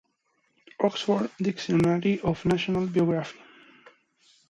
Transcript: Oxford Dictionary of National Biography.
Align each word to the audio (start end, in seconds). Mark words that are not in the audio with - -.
Oxford 0.79 1.29
Dictionary 1.39 2.19
of 2.21 2.43
National 2.45 2.87
Biography. 2.87 3.37